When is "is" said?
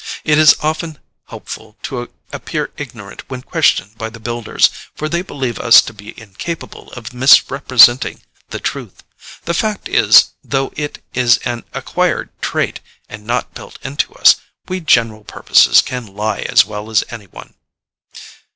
0.39-0.55, 9.87-10.31, 11.13-11.37